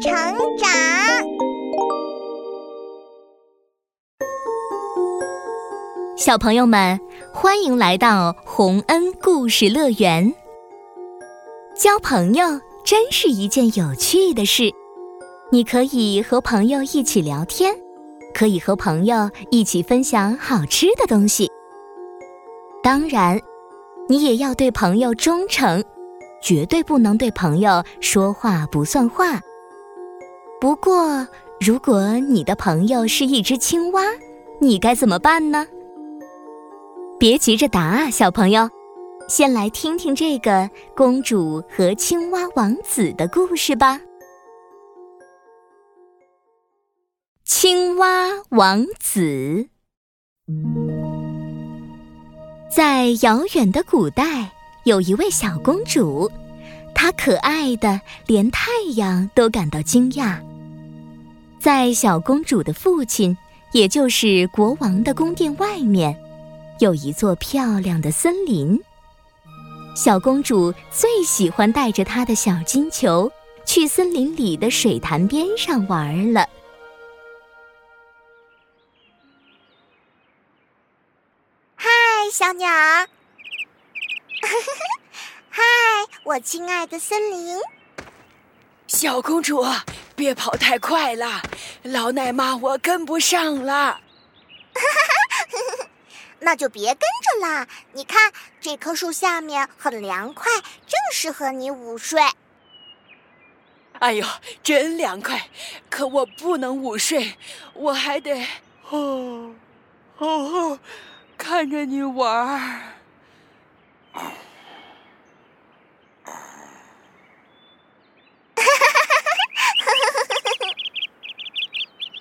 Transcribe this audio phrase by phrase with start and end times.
[0.00, 0.10] 成
[0.56, 0.70] 长。
[6.16, 6.98] 小朋友们，
[7.34, 10.32] 欢迎来到洪恩故事乐园。
[11.76, 12.46] 交朋友
[12.82, 14.72] 真是一件有趣的事，
[15.50, 17.74] 你可以和朋友一起聊天，
[18.32, 21.50] 可以和朋友一起分享好吃的东西。
[22.82, 23.38] 当然，
[24.08, 25.84] 你也要对朋友忠诚，
[26.42, 29.38] 绝对不能对朋友说话不算话。
[30.60, 31.26] 不过，
[31.58, 34.02] 如果你的朋友是一只青蛙，
[34.60, 35.66] 你该怎么办呢？
[37.18, 38.68] 别急着答啊，小朋友，
[39.26, 43.98] 先来听听这个公主和青蛙王子的故事吧。
[47.42, 49.66] 青蛙王子，
[52.74, 54.52] 在遥远的古代，
[54.84, 56.30] 有一位小公主，
[56.94, 60.38] 她可爱的连太阳都感到惊讶。
[61.60, 63.36] 在小公主的父亲，
[63.72, 66.18] 也就是国王的宫殿外面。
[66.78, 68.80] 有一座漂亮的森林，
[69.94, 73.30] 小公主最喜欢带着她的小金球
[73.66, 76.48] 去森林里的水潭边上玩了。
[81.76, 81.90] 嗨，
[82.32, 83.06] 小鸟儿！
[85.50, 85.62] 嗨，
[86.24, 87.58] 我亲爱的森林！
[88.86, 89.62] 小公主，
[90.20, 91.40] 别跑太快了，
[91.82, 94.02] 老奶妈我跟不上了。
[96.40, 97.66] 那就别跟着啦！
[97.94, 100.52] 你看，这棵树下面很凉快，
[100.86, 102.20] 正适合你午睡。
[104.00, 104.26] 哎呦，
[104.62, 105.48] 真凉快！
[105.88, 107.38] 可我不能午睡，
[107.72, 108.46] 我还得
[108.90, 109.54] 哦
[110.18, 110.78] 哦
[111.38, 112.82] 看着你玩儿。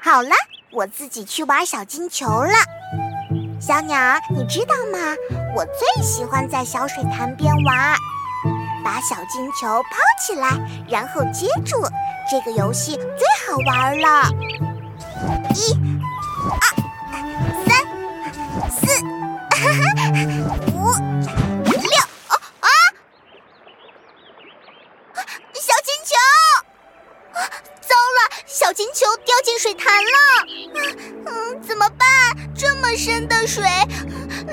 [0.00, 0.30] 好了，
[0.76, 2.52] 我自己去玩小金球了。
[3.58, 4.98] 小鸟儿，你知道吗？
[5.56, 7.96] 我最喜欢在小水潭边玩，
[8.84, 10.50] 把小金球抛起来，
[10.86, 11.82] 然后接住。
[12.30, 14.30] 这个游戏最好玩了。
[15.54, 15.72] 一、
[32.96, 33.62] 么深的水，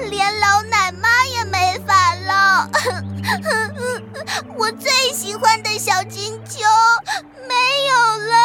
[0.09, 2.67] 连老奶妈也没法捞。
[4.59, 6.59] 我最喜欢的小金球
[7.47, 7.55] 没
[7.87, 8.35] 有了。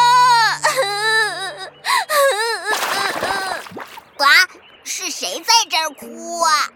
[4.15, 4.23] 呱，
[4.85, 6.71] 是谁在这儿哭啊？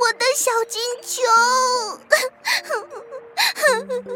[0.00, 1.20] 我的小金球。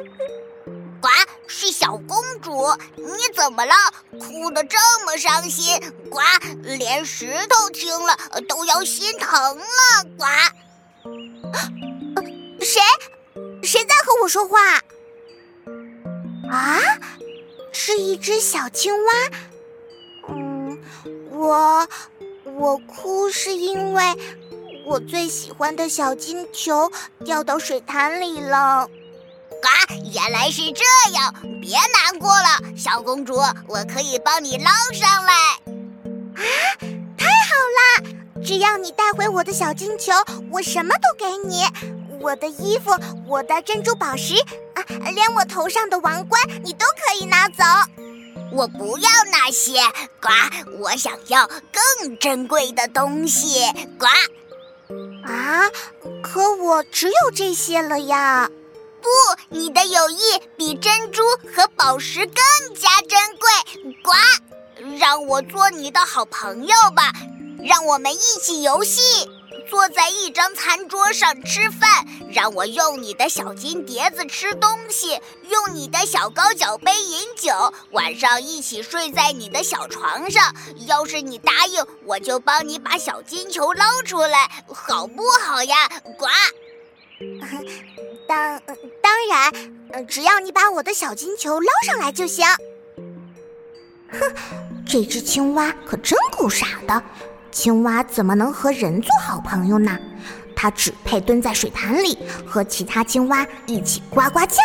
[1.03, 1.09] 呱，
[1.47, 2.51] 是小公主，
[2.97, 3.75] 你怎么了？
[4.19, 5.81] 哭得这么伤心，
[6.11, 6.21] 呱，
[6.63, 8.17] 连石头听了
[8.49, 9.63] 都要心疼了。
[10.17, 10.25] 呱，
[12.61, 12.81] 谁？
[13.63, 14.59] 谁在和我说话？
[16.51, 16.81] 啊，
[17.73, 19.13] 是一只小青蛙。
[20.29, 20.79] 嗯，
[21.31, 21.89] 我
[22.45, 24.03] 我哭是因为
[24.87, 26.91] 我最喜欢的小金球
[27.25, 28.89] 掉到水潭里了。
[29.63, 29.69] 呱，
[30.13, 33.35] 原来是这样，别难过了，小公主，
[33.67, 35.33] 我可以帮你捞上来。
[36.35, 36.43] 啊，
[37.17, 38.43] 太好了！
[38.45, 40.13] 只要你带回我的小金球，
[40.51, 41.65] 我什么都给你。
[42.21, 42.91] 我的衣服，
[43.27, 44.35] 我的珍珠宝石，
[44.75, 44.85] 啊，
[45.15, 47.65] 连我头上的王冠，你都可以拿走。
[48.53, 49.81] 我不要那些，
[50.21, 50.29] 呱，
[50.81, 53.65] 我想要更珍贵的东西。
[53.99, 54.07] 呱，
[55.27, 55.69] 啊，
[56.23, 58.49] 可我只有这些了呀。
[59.07, 60.19] 不，你的友谊
[60.57, 61.23] 比珍珠
[61.55, 63.95] 和宝石更加珍贵。
[64.03, 64.11] 呱，
[64.99, 67.13] 让我做你的好朋友吧，
[67.63, 69.01] 让我们一起游戏，
[69.71, 80.53] 坐在一张餐桌上吃饭，让我用你的小金碟子吃东西，用你的小高脚杯饮酒，晚上一起睡在你的小床上。
[80.89, 85.89] 要是你答应，我就帮你把小金球捞出来，好不好呀？
[86.19, 86.27] 呱。
[88.27, 88.61] 当
[89.01, 92.45] 当然，只要你把我的小金球捞上来就行。
[94.11, 94.21] 哼，
[94.87, 97.03] 这只青蛙可真够傻的。
[97.51, 99.99] 青蛙怎么能和人做好朋友呢？
[100.55, 104.57] 它只配蹲在水潭里和其他青蛙一起呱呱叫。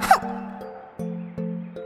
[0.00, 1.04] 哼！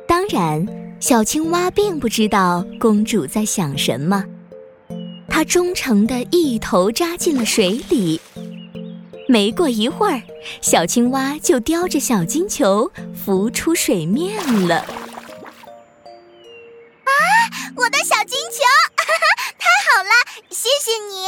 [0.07, 0.67] 当然，
[1.01, 4.25] 小青蛙并不知道公主在想什么。
[5.29, 8.21] 它忠诚的一头扎进了水里。
[9.27, 10.23] 没过一会儿，
[10.61, 12.93] 小青蛙就叼着小金球
[13.25, 14.37] 浮出水面
[14.69, 14.77] 了。
[14.77, 14.85] 啊，
[17.77, 18.63] 我的小金球，
[18.97, 19.13] 哈 哈
[19.59, 20.11] 太好了，
[20.51, 21.27] 谢谢你！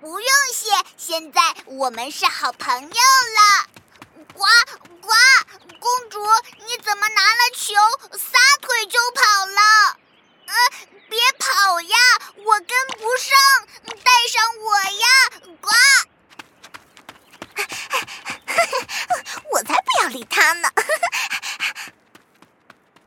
[0.00, 0.68] 不用谢，
[0.98, 3.66] 现在我们是好朋友了。
[4.34, 4.44] 呱
[5.00, 5.08] 呱，
[5.80, 6.20] 公主，
[6.58, 7.72] 你怎么拿了球
[8.12, 9.96] 撒腿就跑了？
[10.46, 10.54] 呃，
[11.08, 11.96] 别跑呀，
[12.36, 12.68] 我跟
[12.98, 13.34] 不上，
[14.04, 15.06] 带上我呀！
[15.60, 15.70] 呱。
[19.52, 20.24] 我才不要理
[20.60, 20.68] 呢！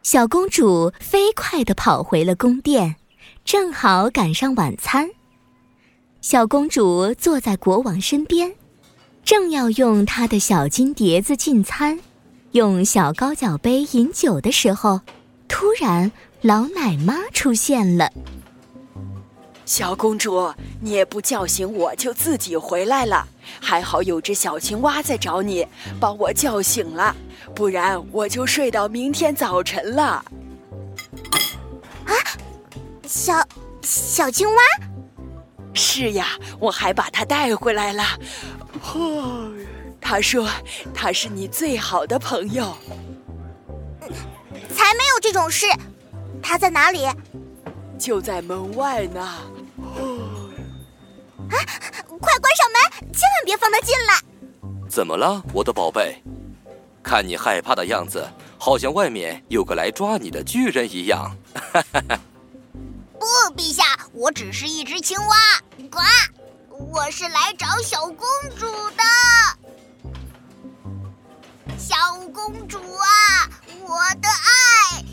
[0.03, 2.95] 小公主飞快地跑回了宫殿，
[3.43, 5.09] 正好赶上晚餐。
[6.21, 8.53] 小公主坐在国王身边，
[9.23, 11.99] 正要用她的小金碟子进餐，
[12.51, 15.01] 用小高脚杯饮酒的时候，
[15.47, 16.11] 突然
[16.41, 18.11] 老奶妈出现了。
[19.67, 23.27] 小公主，你也不叫醒我就自己回来了，
[23.59, 25.67] 还好有只小青蛙在找你，
[25.99, 27.13] 把我叫醒了，
[27.53, 30.23] 不然我就睡到明天早晨了。
[32.05, 32.13] 啊，
[33.05, 33.45] 小
[33.81, 34.61] 小青蛙？
[35.73, 36.27] 是呀，
[36.59, 38.03] 我还把它带回来了。
[38.93, 39.51] 哦，
[39.99, 40.47] 他说
[40.93, 42.73] 他是你最好的朋友。
[44.73, 45.65] 才没有这种事，
[46.41, 47.05] 他在哪里？
[47.99, 49.27] 就在门外呢。
[51.51, 51.57] 啊！
[52.19, 54.21] 快关上门，千万别放他进来。
[54.89, 56.21] 怎么了，我的宝贝？
[57.03, 58.27] 看你害怕的样子，
[58.57, 61.38] 好像外面有个来抓你的巨人一样。
[63.19, 63.83] 不，陛下，
[64.13, 65.35] 我只是一只青蛙。
[65.89, 65.99] 呱，
[66.69, 68.27] 我是来找小公
[68.57, 69.03] 主的。
[71.77, 71.95] 小
[72.33, 73.49] 公主啊，
[73.83, 75.03] 我的爱，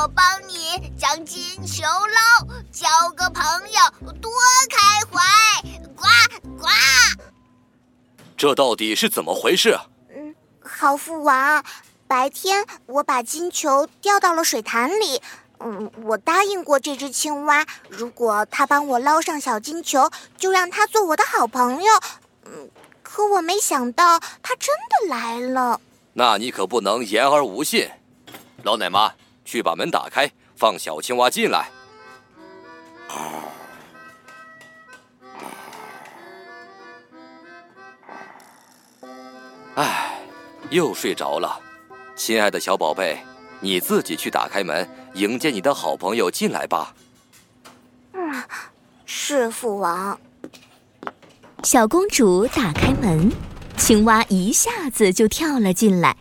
[0.00, 2.46] 我帮你将金球捞？
[2.70, 2.86] 交
[3.16, 4.30] 个朋友多
[4.70, 5.60] 开怀，
[5.96, 6.04] 呱
[6.56, 6.68] 呱！
[8.36, 9.76] 这到底是怎么回事？
[10.14, 11.64] 嗯，好父王，
[12.06, 15.20] 白天我把金球掉到了水潭里。
[15.58, 21.92] 嗯，我答应过这只青蛙，如果它帮我捞上小金球，就让它做我的好朋友。
[22.44, 22.70] 嗯。
[23.02, 25.80] 可我没想到他真的来了。
[26.12, 27.90] 那你可不能言而无信。
[28.62, 29.12] 老奶妈，
[29.48, 31.70] 去把门打开，放小青蛙进来。
[39.74, 40.20] 唉，
[40.68, 41.58] 又睡着了。
[42.14, 43.18] 亲爱的小宝贝，
[43.60, 46.94] 你自己去打开门，迎接你的好朋友进来吧。
[48.12, 48.44] 嗯，
[49.06, 50.20] 是父王。
[51.62, 53.32] 小公主打开门，
[53.78, 56.14] 青蛙一下子就跳了进来，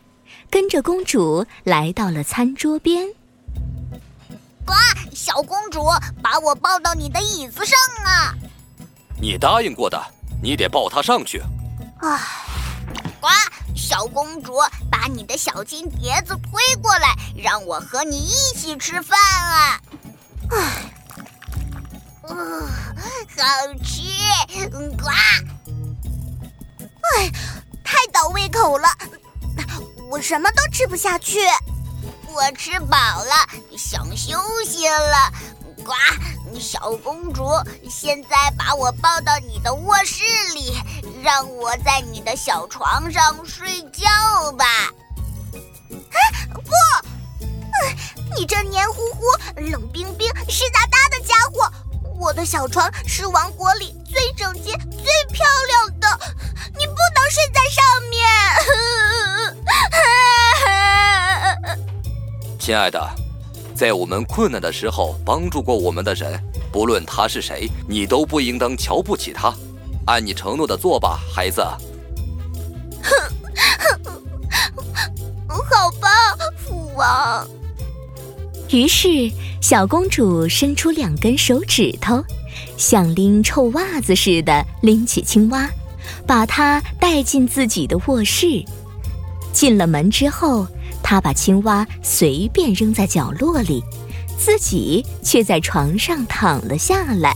[0.49, 3.16] 跟着公主来到了餐桌边。
[4.67, 4.73] 呱，
[5.15, 5.85] 小公主，
[6.21, 8.35] 把我抱到你的椅子上啊！
[9.19, 9.97] 你答应过的，
[10.43, 11.41] 你得抱她上去。
[12.01, 12.19] 唉，
[13.21, 13.29] 呱，
[13.73, 14.57] 小公主，
[14.91, 19.81] 把你的小金碟子推过来，让我和你一起吃饭啊！
[20.51, 20.57] 唉。
[22.29, 24.01] 嗯，好吃，
[24.97, 25.07] 呱！
[27.15, 27.31] 哎，
[27.85, 28.89] 太倒胃口了，
[30.09, 31.39] 我什么都吃不下去。
[32.33, 33.47] 我吃饱了，
[33.77, 35.31] 想休息了。
[35.85, 35.93] 呱，
[36.59, 37.47] 小公主，
[37.89, 40.23] 现在把我抱到你的卧室
[40.55, 40.75] 里，
[41.21, 44.65] 让我在你的小床上睡觉吧。
[46.11, 46.17] 啊
[46.53, 46.61] 不，
[48.35, 49.21] 你这黏糊糊、
[49.55, 51.71] 冷冰冰、湿哒哒的家伙！
[52.19, 56.19] 我的小床是王国里最整洁、最漂亮的，
[56.75, 58.19] 你不能睡在上面。
[62.59, 62.99] 亲爱的，
[63.77, 66.41] 在我们困难的时候帮助过我们的人，
[66.71, 69.53] 不论他是谁，你都不应当瞧不起他。
[70.07, 71.61] 按你承诺的做吧，孩子。
[73.03, 73.11] 哼
[75.47, 76.07] 好吧，
[76.57, 77.47] 父王。
[78.69, 79.31] 于是。
[79.59, 82.23] 小公主伸出两根手指头，
[82.77, 85.69] 像拎臭袜子似的拎起青蛙，
[86.25, 88.63] 把它带进自己的卧室。
[89.51, 90.65] 进了门之后，
[91.09, 93.81] 她把青蛙随便扔在角落里，
[94.37, 97.33] 自己却在床上躺了下来。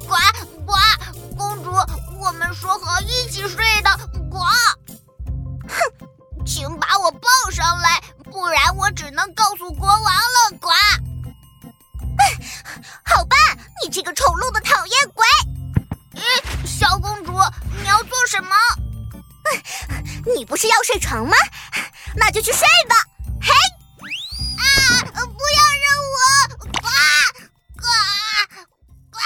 [0.00, 0.16] 呱
[0.66, 0.72] 呱，
[1.36, 1.70] 公主，
[2.20, 3.90] 我们说好一起睡的。
[4.28, 4.38] 呱，
[5.68, 5.78] 哼，
[6.44, 10.58] 请把我抱上来，不然我只能告诉国王了。
[10.60, 10.68] 呱。
[13.04, 13.36] 好吧，
[13.80, 15.24] 你这个丑陋的讨厌鬼！
[16.16, 17.30] 咦，小公主，
[17.80, 18.50] 你要做什么？
[20.34, 21.36] 你不是要睡床吗？
[22.16, 22.96] 那就去睡吧，
[23.40, 23.52] 嘿！
[24.58, 24.64] 啊，
[25.12, 26.18] 不要扔我！
[26.72, 26.88] 呱
[27.76, 27.86] 呱
[29.10, 29.18] 呱！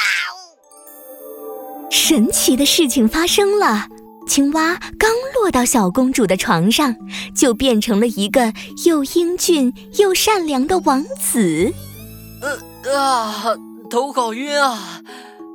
[1.90, 3.86] 神奇的事情发生了，
[4.26, 6.94] 青蛙刚落到小公主的床上，
[7.34, 8.52] 就变成了一个
[8.84, 11.72] 又英俊又善良的王子。
[12.42, 12.58] 呃
[12.98, 13.56] 啊，
[13.90, 15.02] 头好晕啊！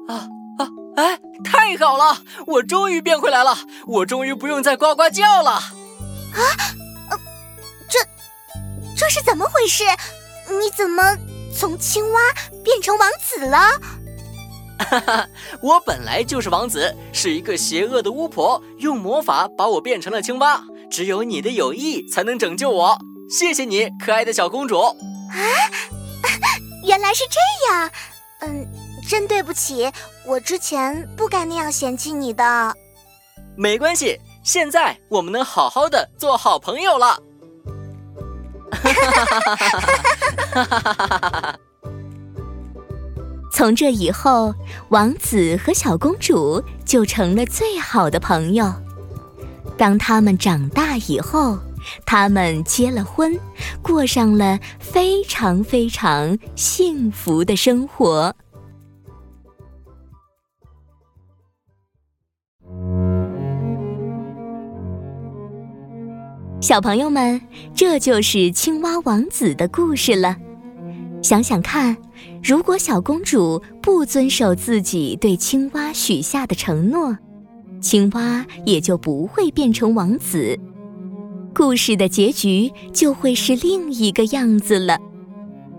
[0.07, 0.27] 啊
[0.59, 0.69] 啊！
[0.95, 5.51] 哎，太好了，我终于变回来了，我终于不用再呱呱叫了。
[5.51, 6.41] 啊！
[8.95, 9.83] 这是怎么回事？
[10.47, 11.17] 你怎么
[11.55, 12.21] 从青蛙
[12.63, 13.57] 变成王子了？
[14.77, 15.27] 哈哈，
[15.61, 20.61] 我本来就是王子，是一个邪恶的巫婆用魔法把我变成了青蛙。
[20.91, 22.97] 只有你的友谊才能拯救我，
[23.29, 24.79] 谢谢你，可爱的小公主。
[24.79, 24.93] 啊，
[26.85, 27.91] 原来是这样。
[28.41, 28.67] 嗯，
[29.09, 29.91] 真对不起，
[30.25, 32.73] 我之前不该那样嫌弃你的。
[33.57, 37.17] 没关系，现在我们能好好的做好朋友了。
[38.75, 39.55] 哈哈哈
[40.53, 41.59] 哈哈哈！
[43.51, 44.53] 从这以后，
[44.89, 48.73] 王子和小公主就成了最好的朋友。
[49.77, 51.57] 当他们长大以后，
[52.05, 53.39] 他们结了婚，
[53.81, 58.35] 过上了非常非常幸福的生活。
[66.65, 67.39] 小朋友们，
[67.75, 70.35] 这就是青蛙王子的故事了。
[71.21, 71.95] 想想看，
[72.43, 77.15] 如果小公主不遵守自己对青蛙许下的承诺，
[77.79, 80.57] 青蛙也就不会变成王子，
[81.53, 84.97] 故事的结局就会是另一个样子了。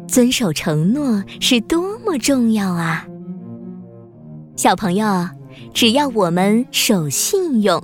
[0.07, 3.05] 遵守承诺是多么重要啊！
[4.55, 5.29] 小朋友，
[5.75, 7.83] 只要我们守信用，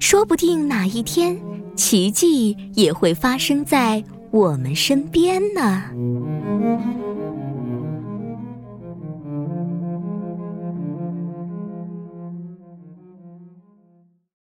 [0.00, 1.40] 说不定哪一天
[1.80, 5.84] 奇迹也会发生在我们身边呢。